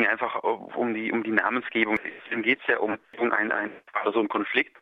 [0.00, 1.98] ging einfach um die um die Namensgebung.
[2.30, 4.76] Dann geht es ja um, einen, einen, also so einen Konflikt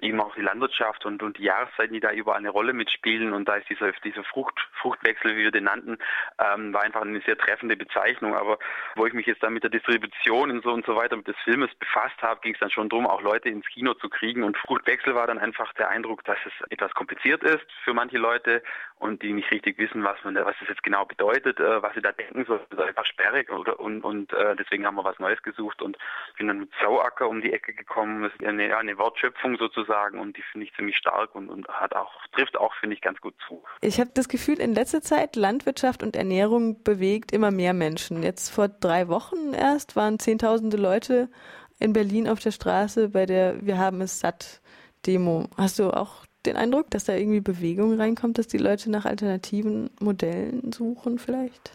[0.00, 3.32] eben auch die Landwirtschaft und, und die Jahreszeiten, die da überall eine Rolle mitspielen.
[3.32, 5.98] Und da ist dieser, dieser Frucht, Fruchtwechsel, wie wir den nannten,
[6.38, 8.34] ähm, war einfach eine sehr treffende Bezeichnung.
[8.34, 8.58] Aber
[8.96, 11.36] wo ich mich jetzt dann mit der Distribution und so und so weiter mit des
[11.44, 14.42] Filmes befasst habe, ging es dann schon darum, auch Leute ins Kino zu kriegen.
[14.42, 18.62] Und Fruchtwechsel war dann einfach der Eindruck, dass es etwas kompliziert ist für manche Leute
[18.98, 22.02] und die nicht richtig wissen, was man, was es jetzt genau bedeutet, äh, was sie
[22.02, 22.60] da denken sollen.
[22.70, 25.96] Das ist einfach sperrig oder, und, und äh, deswegen haben wir was Neues gesucht und
[26.36, 28.22] bin dann mit Sauacker um die Ecke gekommen.
[28.22, 31.68] Das ist eine, eine Wortschöpfung sozusagen sozusagen und die finde ich ziemlich stark und, und
[31.68, 33.62] hat auch, trifft auch, finde ich, ganz gut zu.
[33.80, 38.22] Ich habe das Gefühl, in letzter Zeit Landwirtschaft und Ernährung bewegt immer mehr Menschen.
[38.22, 41.28] Jetzt vor drei Wochen erst waren zehntausende Leute
[41.78, 44.60] in Berlin auf der Straße bei der Wir haben es satt
[45.06, 45.48] Demo.
[45.56, 49.90] Hast du auch den Eindruck, dass da irgendwie Bewegung reinkommt, dass die Leute nach alternativen
[50.00, 51.72] Modellen suchen vielleicht?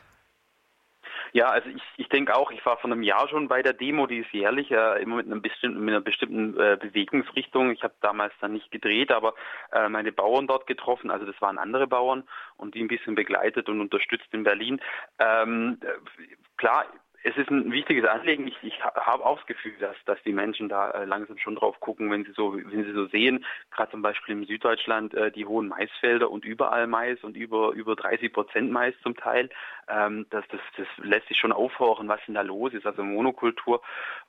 [1.33, 4.07] Ja, also ich, ich denke auch, ich war vor einem Jahr schon bei der Demo,
[4.07, 7.71] die ist jährlich, äh, immer mit, einem bestimmten, mit einer bestimmten äh, Bewegungsrichtung.
[7.71, 9.33] Ich habe damals dann nicht gedreht, aber
[9.71, 12.23] äh, meine Bauern dort getroffen, also das waren andere Bauern
[12.57, 14.79] und die ein bisschen begleitet und unterstützt in Berlin.
[15.19, 16.85] Ähm, äh, klar,
[17.23, 18.47] es ist ein wichtiges Anliegen.
[18.47, 21.79] Ich, ich habe auch das Gefühl, dass, dass die Menschen da äh, langsam schon drauf
[21.79, 25.45] gucken, wenn sie so, wenn sie so sehen, gerade zum Beispiel im Süddeutschland äh, die
[25.45, 29.49] hohen Maisfelder und überall Mais und über über 30 Prozent Mais zum Teil.
[29.89, 32.85] Ähm, das, das, das lässt sich schon aufhorchen, was denn da los ist.
[32.85, 33.81] Also Monokultur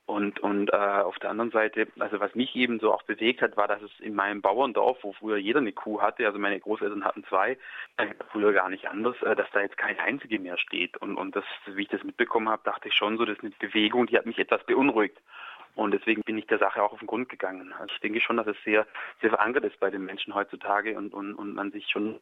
[0.06, 3.56] und und äh, auf der anderen Seite, also was mich eben so auch bewegt hat,
[3.56, 7.04] war, dass es in meinem Bauerndorf, wo früher jeder eine Kuh hatte, also meine Großeltern
[7.04, 7.56] hatten zwei,
[7.96, 10.96] äh, früher gar nicht anders, dass da jetzt keine einzige mehr steht.
[10.96, 13.52] Und und das, wie ich das mitbekommen habe, dachte ich schon so, das ist eine
[13.58, 15.18] Bewegung, die hat mich etwas beunruhigt.
[15.76, 17.72] Und deswegen bin ich der Sache auch auf den Grund gegangen.
[17.74, 18.86] Also ich denke schon, dass es sehr,
[19.20, 22.20] sehr verankert ist bei den Menschen heutzutage und, und, und man sich schon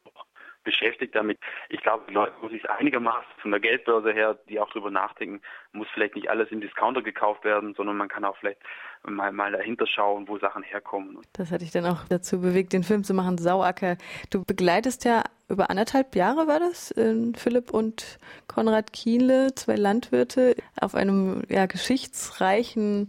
[0.63, 1.39] beschäftigt damit.
[1.69, 5.41] Ich glaube, die Leute muss sich einigermaßen von der Geldbörse her, die auch darüber nachdenken,
[5.71, 8.59] muss vielleicht nicht alles im Discounter gekauft werden, sondern man kann auch vielleicht
[9.03, 11.19] mal, mal dahinter schauen, wo Sachen herkommen.
[11.33, 13.97] Das hat dich dann auch dazu bewegt, den Film zu machen, Sauacker.
[14.29, 20.55] Du begleitest ja über anderthalb Jahre war das, äh, Philipp und Konrad Kienle, zwei Landwirte,
[20.79, 23.07] auf einem ja, geschichtsreichen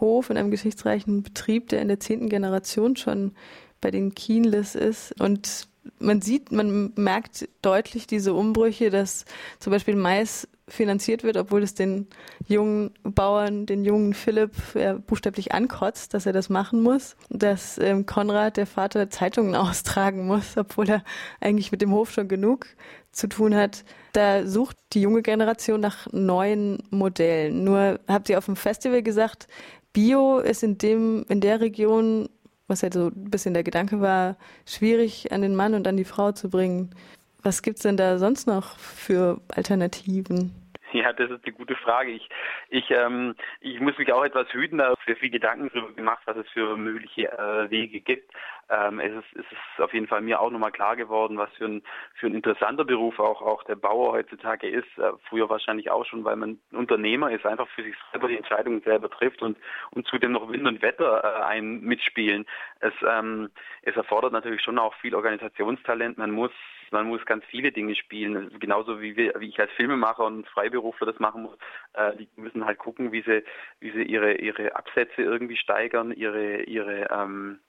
[0.00, 3.34] Hof, in einem geschichtsreichen Betrieb, der in der zehnten Generation schon
[3.82, 5.20] bei den Kienles ist.
[5.20, 9.24] Und man sieht, man merkt deutlich diese Umbrüche, dass
[9.58, 12.06] zum Beispiel Mais finanziert wird, obwohl es den
[12.46, 18.06] jungen Bauern, den jungen Philipp ja, buchstäblich ankotzt, dass er das machen muss, dass ähm,
[18.06, 21.04] Konrad, der Vater, Zeitungen austragen muss, obwohl er
[21.40, 22.66] eigentlich mit dem Hof schon genug
[23.10, 23.84] zu tun hat.
[24.12, 27.64] Da sucht die junge Generation nach neuen Modellen.
[27.64, 29.48] Nur habt ihr auf dem Festival gesagt,
[29.92, 32.28] Bio ist in dem, in der Region,
[32.68, 34.36] was halt so ein bisschen der Gedanke war,
[34.66, 36.90] schwierig an den Mann und an die Frau zu bringen.
[37.42, 40.52] Was gibt's denn da sonst noch für Alternativen?
[41.02, 42.10] Ja, das ist eine gute Frage.
[42.12, 42.28] Ich,
[42.68, 46.36] ich, ähm, ich muss mich auch etwas hüten, da sehr viel Gedanken darüber gemacht, was
[46.36, 48.30] es für mögliche äh, Wege gibt.
[48.68, 51.66] Ähm, es, ist, es ist auf jeden Fall mir auch nochmal klar geworden, was für
[51.66, 51.82] ein,
[52.14, 54.98] für ein interessanter Beruf auch, auch der Bauer heutzutage ist.
[54.98, 58.82] Äh, früher wahrscheinlich auch schon, weil man Unternehmer ist, einfach für sich selber die Entscheidungen
[58.82, 59.56] selber trifft und,
[59.90, 62.46] und zudem noch Wind und Wetter äh, ein mitspielen.
[62.80, 63.50] Es, ähm,
[63.82, 66.18] es erfordert natürlich schon auch viel Organisationstalent.
[66.18, 66.52] Man muss
[66.92, 71.06] man muss ganz viele Dinge spielen, genauso wie, wir, wie ich als Filmemacher und Freiberufler
[71.06, 71.58] das machen muss.
[71.94, 73.42] Äh, die müssen halt gucken, wie sie,
[73.80, 77.60] wie sie ihre, ihre Absätze irgendwie steigern, ihre, ihre ähm,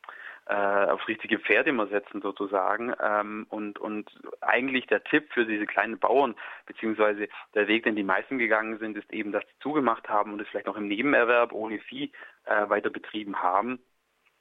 [0.45, 2.94] äh, aufs richtige Pferd immer setzen sozusagen.
[3.01, 6.35] Ähm, und, und eigentlich der Tipp für diese kleinen Bauern,
[6.66, 10.41] beziehungsweise der Weg, den die meisten gegangen sind, ist eben, dass sie zugemacht haben und
[10.41, 12.12] es vielleicht noch im Nebenerwerb ohne Vieh
[12.45, 13.79] äh, weiter betrieben haben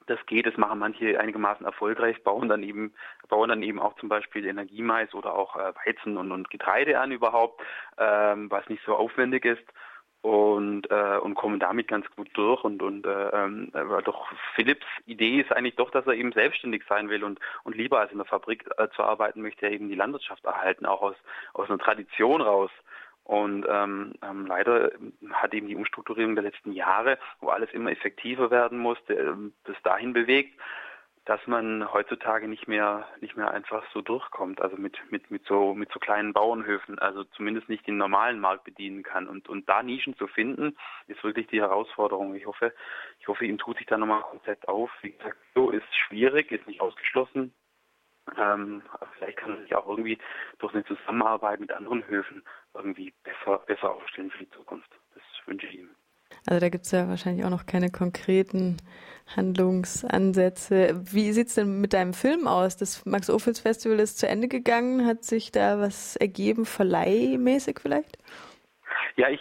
[0.06, 2.94] das geht, das machen manche einigermaßen erfolgreich, bauen dann eben,
[3.28, 7.12] bauen dann eben auch zum Beispiel Energiemais oder auch äh, Weizen und, und Getreide an
[7.12, 7.62] überhaupt,
[7.98, 9.64] ähm, was nicht so aufwendig ist
[10.22, 13.72] und äh, und kommen damit ganz gut durch und und äh, ähm,
[14.04, 17.98] doch Philips Idee ist eigentlich doch, dass er eben selbstständig sein will und und lieber
[17.98, 21.16] als in der Fabrik äh, zu arbeiten möchte, er eben die Landwirtschaft erhalten, auch aus
[21.54, 22.70] aus einer Tradition raus.
[23.24, 24.90] Und ähm, ähm, leider
[25.32, 29.76] hat eben die Umstrukturierung der letzten Jahre, wo alles immer effektiver werden musste, ähm, das
[29.84, 30.58] dahin bewegt,
[31.24, 35.72] dass man heutzutage nicht mehr nicht mehr einfach so durchkommt, also mit mit mit so
[35.72, 39.84] mit so kleinen Bauernhöfen, also zumindest nicht den normalen Markt bedienen kann und und da
[39.84, 40.76] Nischen zu finden,
[41.06, 42.34] ist wirklich die Herausforderung.
[42.34, 42.74] Ich hoffe,
[43.20, 44.90] ich hoffe, ihm tut sich da nochmal komplett auf.
[45.02, 47.54] Wie gesagt, so ist schwierig, ist nicht ausgeschlossen,
[48.38, 48.82] ähm,
[49.16, 50.18] vielleicht kann man sich auch irgendwie
[50.58, 52.42] durch eine Zusammenarbeit mit anderen Höfen
[52.74, 54.90] irgendwie besser, besser aufstellen für die Zukunft.
[55.14, 55.90] Das wünsche ich ihm.
[56.46, 58.78] Also da gibt es ja wahrscheinlich auch noch keine konkreten
[59.36, 61.00] Handlungsansätze.
[61.12, 62.76] Wie sieht es denn mit deinem Film aus?
[62.76, 65.06] Das Max-Ophüls-Festival ist zu Ende gegangen.
[65.06, 68.18] Hat sich da was ergeben, verleihmäßig vielleicht?
[69.16, 69.40] Ja, ich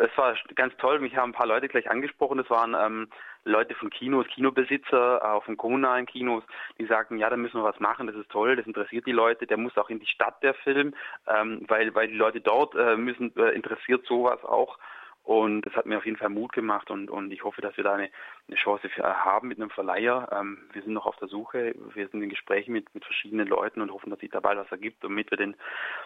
[0.00, 0.98] es war ganz toll.
[1.00, 2.38] Mich haben ein paar Leute gleich angesprochen.
[2.38, 3.08] Das waren ähm,
[3.44, 6.42] Leute von Kinos, Kinobesitzer, auch von kommunalen Kinos,
[6.78, 8.06] die sagten, ja, da müssen wir was machen.
[8.06, 8.56] Das ist toll.
[8.56, 9.46] Das interessiert die Leute.
[9.46, 10.94] Der muss auch in die Stadt der Film,
[11.28, 14.78] ähm, weil weil die Leute dort äh, müssen äh, interessiert sowas auch.
[15.24, 17.84] Und das hat mir auf jeden Fall Mut gemacht und, und ich hoffe, dass wir
[17.84, 18.10] da eine,
[18.46, 20.28] eine Chance für, haben mit einem Verleiher.
[20.30, 23.80] Ähm, wir sind noch auf der Suche, wir sind in Gesprächen mit, mit verschiedenen Leuten
[23.80, 25.56] und hoffen, dass sich da bald was ergibt, damit wir den,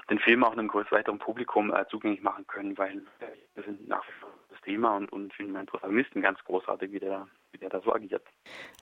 [0.09, 3.03] den Film auch einem größeren weiteren Publikum äh, zugänglich machen können, weil
[3.57, 7.01] wir sind nach wie vor das Thema und, und finden meinen Protagonisten ganz großartig, wie
[7.01, 8.23] der, wie der da so agiert.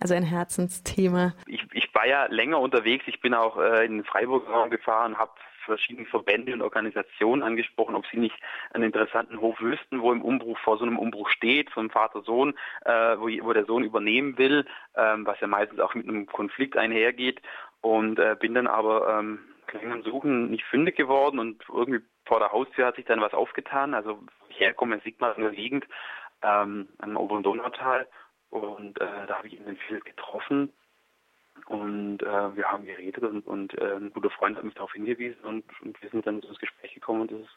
[0.00, 1.32] Also ein Herzensthema.
[1.46, 5.16] Ich, ich war ja länger unterwegs, ich bin auch äh, in den Freiburg Raum gefahren,
[5.16, 5.32] habe
[5.66, 8.36] verschiedene Verbände und Organisationen angesprochen, ob sie nicht
[8.72, 12.54] einen interessanten Hof wüssten, wo im Umbruch vor so einem Umbruch steht, vom Vater-Sohn,
[12.84, 14.64] äh, wo, wo, der Sohn übernehmen will,
[14.96, 17.40] ähm, was ja meistens auch mit einem Konflikt einhergeht.
[17.80, 19.40] Und äh, bin dann aber ähm,
[19.72, 23.94] länger Suchen nicht fündig geworden und irgendwie vor der Haustür hat sich dann was aufgetan.
[23.94, 25.86] Also herkomme sieht man in der Gegend
[26.42, 28.06] ähm, am oberen Donautal
[28.50, 30.72] und äh, da habe ich ihn dann viel getroffen
[31.67, 35.43] und äh, wir haben geredet und, und äh, ein guter Freund hat mich darauf hingewiesen
[35.43, 37.49] und, und wir sind dann ins Gespräch gekommen und es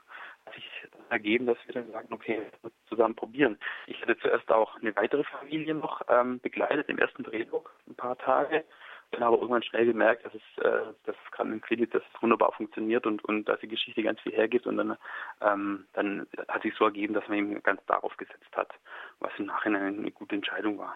[0.46, 0.66] hat sich
[1.10, 2.42] ergeben, dass wir dann sagten, okay,
[2.88, 3.58] zusammen probieren.
[3.88, 8.18] Ich hatte zuerst auch eine weitere Familie noch ähm, begleitet im ersten Drehbuch, ein paar
[8.18, 8.64] Tage.
[9.12, 12.22] Dann aber irgendwann schnell gemerkt, dass es, äh, dass es gerade im Klinik, dass es
[12.22, 14.98] wunderbar funktioniert und, und dass die Geschichte ganz viel hergibt und dann,
[15.42, 18.72] ähm, dann hat sich so ergeben, dass man eben ganz darauf gesetzt hat,
[19.20, 20.96] was im Nachhinein eine gute Entscheidung war.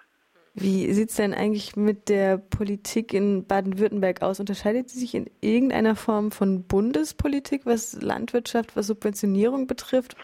[0.56, 4.40] Wie sieht es denn eigentlich mit der Politik in Baden-Württemberg aus?
[4.40, 10.16] Unterscheidet sie sich in irgendeiner Form von Bundespolitik, was Landwirtschaft, was Subventionierung betrifft?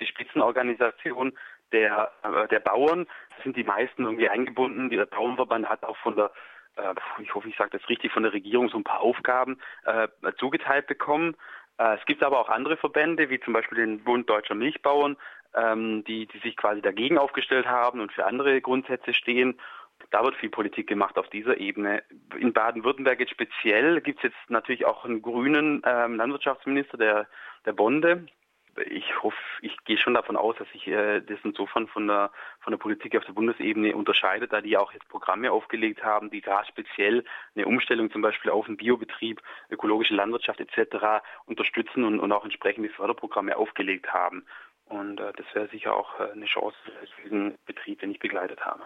[0.00, 1.36] Die Spitzenorganisation
[1.72, 3.06] der, äh, der Bauern
[3.44, 4.88] sind die meisten irgendwie eingebunden.
[4.88, 6.30] Der Bauernverband hat auch von der
[6.78, 10.08] äh, ich hoffe, ich sage das richtig, von der Regierung so ein paar Aufgaben äh,
[10.38, 11.36] zugeteilt bekommen.
[11.78, 15.16] Äh, es gibt aber auch andere Verbände, wie zum Beispiel den Bund Deutscher Milchbauern,
[15.58, 19.58] ähm, die, die sich quasi dagegen aufgestellt haben und für andere Grundsätze stehen.
[20.10, 22.02] Da wird viel Politik gemacht auf dieser Ebene.
[22.38, 27.26] In Baden-Württemberg jetzt speziell gibt es jetzt natürlich auch einen grünen ähm, Landwirtschaftsminister, der,
[27.66, 28.26] der Bonde.
[28.90, 32.70] Ich hoffe, ich gehe schon davon aus, dass sich äh, das insofern von der, von
[32.70, 36.68] der Politik auf der Bundesebene unterscheidet, da die auch jetzt Programme aufgelegt haben, die gerade
[36.68, 37.24] speziell
[37.56, 41.24] eine Umstellung zum Beispiel auf den Biobetrieb, ökologische Landwirtschaft etc.
[41.46, 44.46] unterstützen und, und auch entsprechende Förderprogramme aufgelegt haben.
[44.88, 46.76] Und äh, das wäre sicher auch äh, eine Chance
[47.16, 48.82] für diesen Betrieb, den ich begleitet habe.